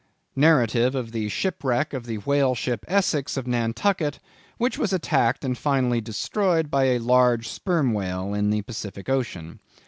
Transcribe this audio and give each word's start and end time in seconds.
—"_Narrative 0.35 0.95
of 0.95 1.11
the 1.11 1.29
Shipwreck 1.29 1.93
of 1.93 2.07
the 2.07 2.17
Whale 2.17 2.55
Ship 2.55 2.83
Essex 2.87 3.37
of 3.37 3.45
Nantucket, 3.45 4.17
which 4.57 4.79
was 4.79 4.91
attacked 4.91 5.45
and 5.45 5.55
finally 5.55 6.01
destroyed 6.01 6.71
by 6.71 6.85
a 6.85 6.97
large 6.97 7.47
Sperm 7.47 7.93
Whale 7.93 8.33
in 8.33 8.49
the 8.49 8.63
Pacific 8.63 9.05
Ocean_." 9.07 9.59